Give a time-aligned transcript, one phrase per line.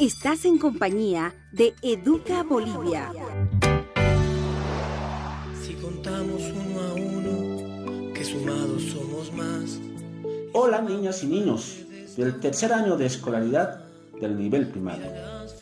[0.00, 3.10] Estás en compañía de Educa Bolivia.
[5.60, 9.80] Si contamos uno a uno, que sumados somos más.
[10.52, 11.78] Hola niñas y niños
[12.16, 13.86] del tercer año de escolaridad
[14.20, 15.10] del nivel primario.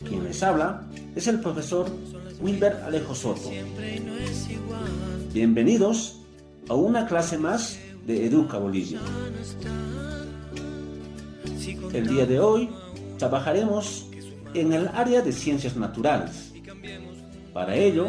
[0.07, 0.83] Quien les habla
[1.15, 1.87] es el profesor
[2.39, 3.49] Wilber Alejo Soto.
[5.33, 6.19] Bienvenidos
[6.69, 8.99] a una clase más de Educa Bolivia.
[11.91, 12.69] El día de hoy
[13.17, 14.06] trabajaremos
[14.53, 16.53] en el área de ciencias naturales.
[17.53, 18.07] Para ello,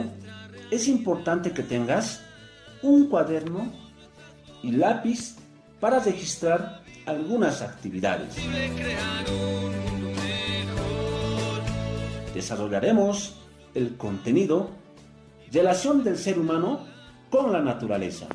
[0.71, 2.21] es importante que tengas
[2.83, 3.73] un cuaderno
[4.63, 5.37] y lápiz
[5.81, 8.37] para registrar algunas actividades.
[12.35, 13.37] Desarrollaremos
[13.75, 14.71] el contenido
[15.51, 16.81] Relación del ser humano
[17.31, 18.27] con la naturaleza.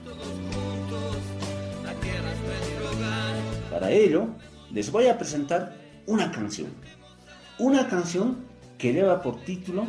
[3.70, 4.30] Para ello,
[4.72, 5.76] les voy a presentar
[6.08, 6.70] una canción.
[7.60, 8.46] Una canción
[8.80, 9.88] que lleva por título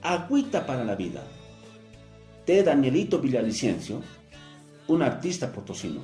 [0.00, 1.22] Agüita para la vida,
[2.46, 4.00] de Danielito Villavicencio,
[4.86, 6.02] un artista potosino.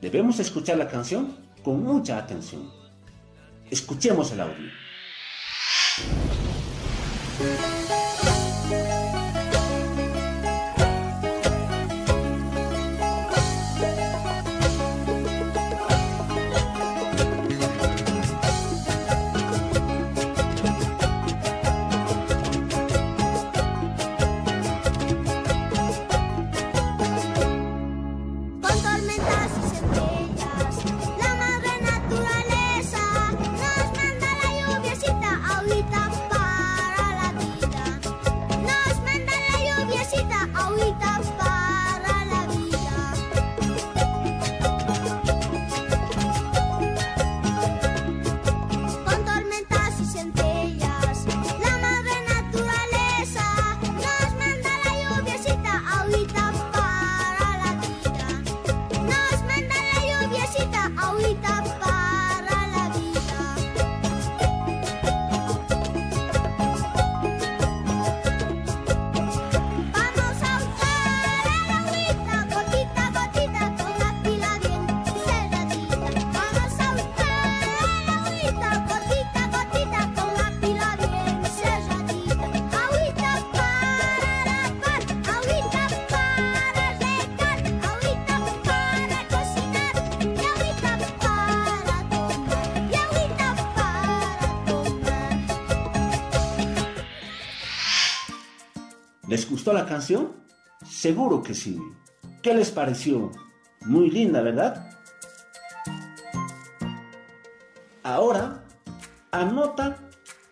[0.00, 2.68] Debemos escuchar la canción con mucha atención.
[3.70, 4.70] Escuchemos el audio.
[99.58, 100.36] Gustó la canción?
[100.88, 101.76] Seguro que sí.
[102.42, 103.32] ¿Qué les pareció?
[103.86, 104.88] Muy linda, ¿verdad?
[108.04, 108.64] Ahora,
[109.32, 109.98] anota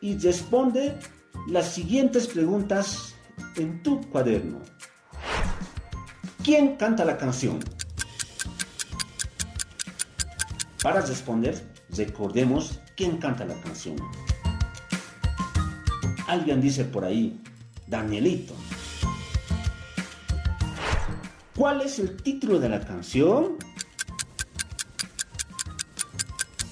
[0.00, 0.98] y responde
[1.46, 3.14] las siguientes preguntas
[3.54, 4.60] en tu cuaderno.
[6.42, 7.60] ¿Quién canta la canción?
[10.82, 13.94] Para responder, recordemos quién canta la canción.
[16.26, 17.40] Alguien dice por ahí,
[17.86, 18.56] Danielito.
[21.56, 23.56] ¿Cuál es el título de la canción?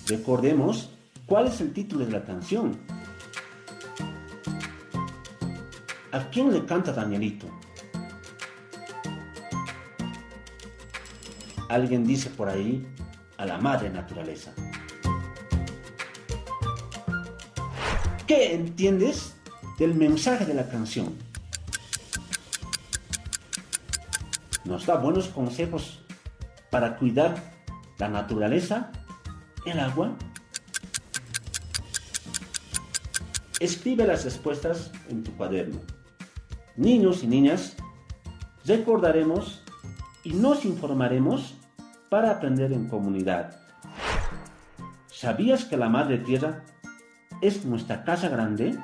[0.07, 0.91] Recordemos
[1.25, 2.79] cuál es el título de la canción.
[6.13, 7.47] ¿A quién le canta Danielito?
[11.71, 12.87] Alguien dice por ahí
[13.39, 14.53] a la madre naturaleza.
[18.27, 19.35] ¿Qué entiendes
[19.79, 21.34] del mensaje de la canción?
[24.65, 26.01] Nos da buenos consejos
[26.71, 27.37] para cuidar
[27.99, 28.91] la naturaleza,
[29.67, 30.17] el agua.
[33.61, 35.81] Escribe las respuestas en tu cuaderno.
[36.77, 37.77] Niños y niñas,
[38.65, 39.63] recordaremos
[40.25, 41.55] y nos informaremos
[42.09, 43.61] para aprender en comunidad.
[45.07, 46.65] ¿Sabías que la Madre Tierra
[47.41, 48.77] es nuestra casa grande?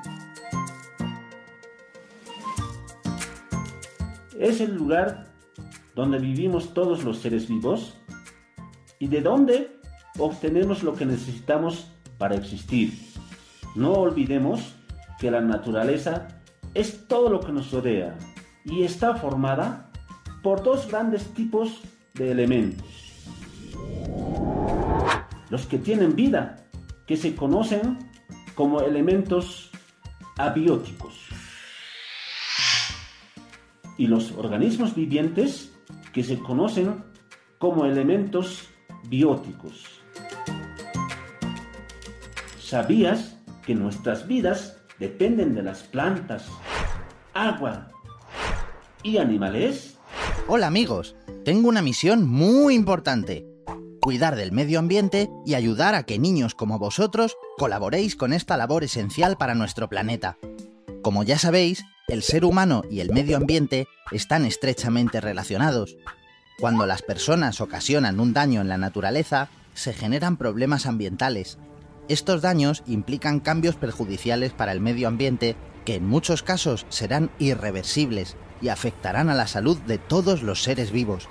[4.39, 5.27] Es el lugar
[6.01, 7.95] donde vivimos todos los seres vivos
[8.99, 9.77] y de dónde
[10.19, 12.99] obtenemos lo que necesitamos para existir.
[13.75, 14.75] No olvidemos
[15.19, 16.29] que la naturaleza
[16.73, 18.17] es todo lo que nos rodea
[18.65, 19.91] y está formada
[20.43, 21.83] por dos grandes tipos
[22.15, 22.89] de elementos.
[25.51, 26.65] Los que tienen vida,
[27.07, 27.99] que se conocen
[28.55, 29.71] como elementos
[30.39, 31.27] abióticos.
[33.99, 35.70] Y los organismos vivientes,
[36.13, 37.05] que se conocen
[37.59, 38.69] como elementos
[39.09, 39.85] bióticos.
[42.59, 46.47] ¿Sabías que nuestras vidas dependen de las plantas,
[47.35, 47.89] agua
[49.03, 49.99] y animales?
[50.47, 53.47] Hola amigos, tengo una misión muy importante.
[54.01, 58.83] Cuidar del medio ambiente y ayudar a que niños como vosotros colaboréis con esta labor
[58.83, 60.39] esencial para nuestro planeta.
[61.03, 65.97] Como ya sabéis, el ser humano y el medio ambiente están estrechamente relacionados.
[66.59, 71.59] Cuando las personas ocasionan un daño en la naturaleza, se generan problemas ambientales.
[72.09, 75.55] Estos daños implican cambios perjudiciales para el medio ambiente
[75.85, 80.91] que en muchos casos serán irreversibles y afectarán a la salud de todos los seres
[80.91, 81.29] vivos.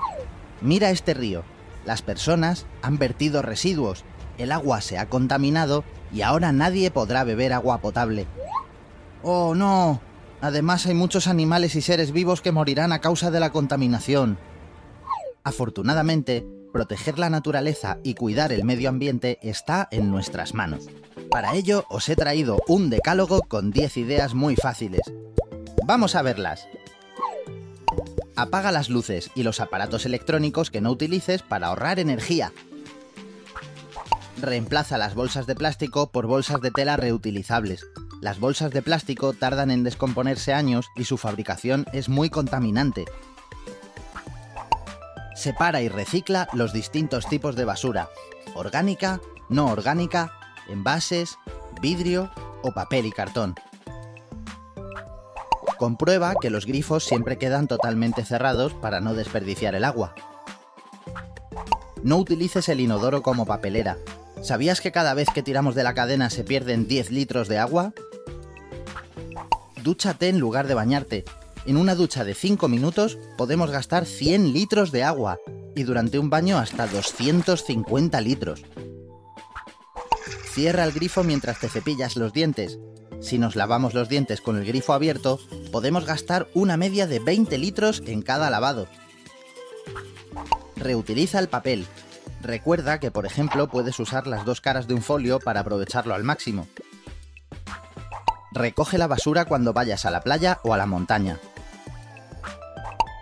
[0.61, 1.43] Mira este río.
[1.85, 4.03] Las personas han vertido residuos,
[4.37, 5.83] el agua se ha contaminado
[6.13, 8.27] y ahora nadie podrá beber agua potable.
[9.21, 10.01] ¡Oh, no!
[10.41, 14.37] Además hay muchos animales y seres vivos que morirán a causa de la contaminación.
[15.43, 20.87] Afortunadamente, proteger la naturaleza y cuidar el medio ambiente está en nuestras manos.
[21.29, 25.01] Para ello os he traído un decálogo con 10 ideas muy fáciles.
[25.85, 26.67] Vamos a verlas.
[28.35, 32.53] Apaga las luces y los aparatos electrónicos que no utilices para ahorrar energía.
[34.41, 37.85] Reemplaza las bolsas de plástico por bolsas de tela reutilizables.
[38.21, 43.05] Las bolsas de plástico tardan en descomponerse años y su fabricación es muy contaminante.
[45.35, 48.09] Separa y recicla los distintos tipos de basura,
[48.55, 50.33] orgánica, no orgánica,
[50.67, 51.37] envases,
[51.81, 52.29] vidrio
[52.61, 53.55] o papel y cartón.
[55.77, 60.13] Comprueba que los grifos siempre quedan totalmente cerrados para no desperdiciar el agua.
[62.03, 63.97] No utilices el inodoro como papelera.
[64.41, 67.93] ¿Sabías que cada vez que tiramos de la cadena se pierden 10 litros de agua?
[69.83, 71.25] Dúchate en lugar de bañarte.
[71.65, 75.39] En una ducha de 5 minutos podemos gastar 100 litros de agua
[75.75, 78.63] y durante un baño hasta 250 litros.
[80.51, 82.79] Cierra el grifo mientras te cepillas los dientes.
[83.21, 85.39] Si nos lavamos los dientes con el grifo abierto,
[85.71, 88.87] podemos gastar una media de 20 litros en cada lavado.
[90.75, 91.85] Reutiliza el papel.
[92.41, 96.23] Recuerda que, por ejemplo, puedes usar las dos caras de un folio para aprovecharlo al
[96.23, 96.67] máximo.
[98.51, 101.39] Recoge la basura cuando vayas a la playa o a la montaña.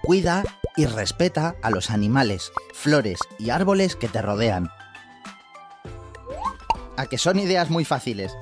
[0.03, 0.44] Cuida
[0.77, 4.69] y respeta a los animales, flores y árboles que te rodean.
[6.95, 8.33] A que son ideas muy fáciles.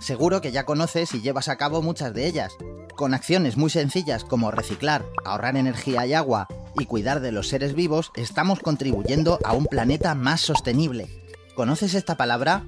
[0.00, 2.52] Seguro que ya conoces y llevas a cabo muchas de ellas.
[2.96, 7.74] Con acciones muy sencillas como reciclar, ahorrar energía y agua y cuidar de los seres
[7.74, 11.08] vivos, estamos contribuyendo a un planeta más sostenible.
[11.54, 12.64] ¿Conoces esta palabra?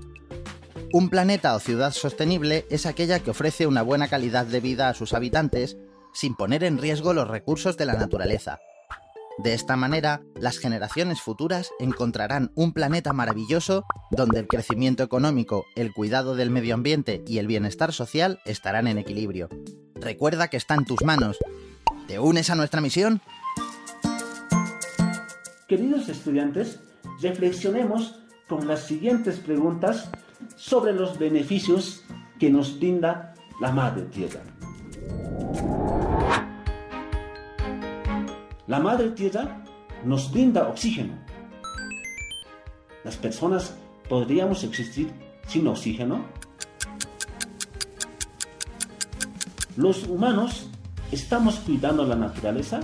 [0.95, 4.95] Un planeta o ciudad sostenible es aquella que ofrece una buena calidad de vida a
[4.95, 5.77] sus habitantes
[6.13, 8.61] sin poner en riesgo los recursos de la naturaleza.
[9.39, 15.93] De esta manera, las generaciones futuras encontrarán un planeta maravilloso donde el crecimiento económico, el
[15.93, 19.49] cuidado del medio ambiente y el bienestar social estarán en equilibrio.
[19.97, 21.39] Recuerda que está en tus manos.
[22.07, 23.21] ¿Te unes a nuestra misión?
[25.67, 26.79] Queridos estudiantes,
[27.21, 28.15] reflexionemos
[28.49, 30.09] con las siguientes preguntas
[30.57, 32.05] sobre los beneficios
[32.39, 34.41] que nos brinda la Madre Tierra.
[38.67, 39.63] La Madre Tierra
[40.05, 41.15] nos brinda oxígeno.
[43.05, 43.75] ¿Las personas
[44.09, 45.13] podríamos existir
[45.47, 46.25] sin oxígeno?
[49.77, 50.69] ¿Los humanos
[51.13, 52.81] estamos cuidando la naturaleza?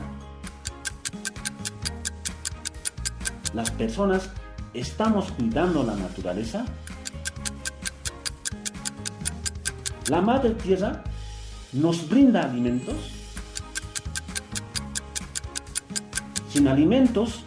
[3.54, 4.30] ¿Las personas
[4.74, 6.64] estamos cuidando la naturaleza?
[10.10, 11.04] La Madre Tierra
[11.72, 12.96] nos brinda alimentos.
[16.48, 17.44] Sin alimentos,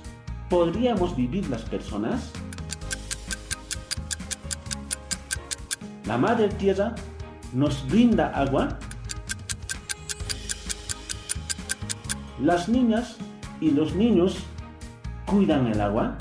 [0.50, 2.32] ¿podríamos vivir las personas?
[6.06, 6.96] La Madre Tierra
[7.52, 8.80] nos brinda agua.
[12.40, 13.18] Las niñas
[13.60, 14.38] y los niños
[15.26, 16.18] cuidan el agua.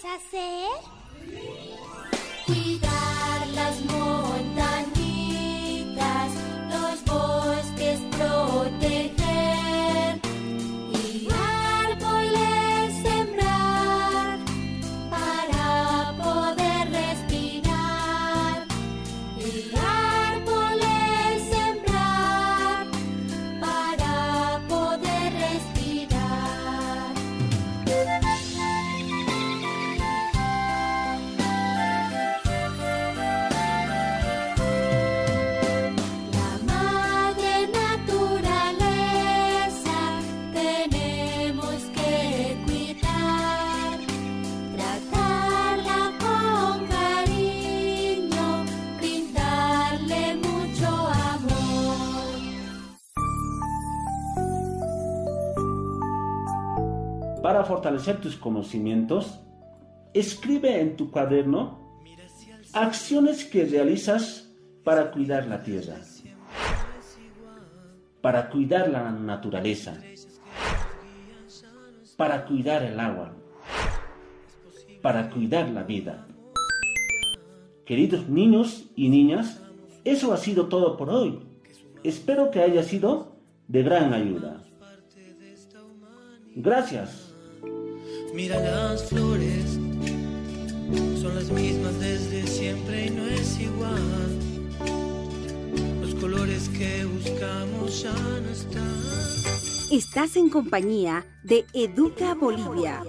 [0.00, 2.09] Debemos hacer?
[57.70, 59.38] Fortalecer tus conocimientos,
[60.12, 61.78] escribe en tu cuaderno
[62.72, 64.50] acciones que realizas
[64.82, 65.94] para cuidar la tierra,
[68.20, 70.02] para cuidar la naturaleza,
[72.16, 73.36] para cuidar el agua,
[75.00, 76.26] para cuidar la vida.
[77.86, 79.62] Queridos niños y niñas,
[80.02, 81.38] eso ha sido todo por hoy.
[82.02, 83.36] Espero que haya sido
[83.68, 84.60] de gran ayuda.
[86.56, 87.29] Gracias.
[88.32, 89.78] Mira las flores,
[91.20, 94.38] son las mismas desde siempre y no es igual.
[96.00, 99.00] Los colores que buscamos ya no están.
[99.90, 103.02] Estás en compañía de Educa Bolivia.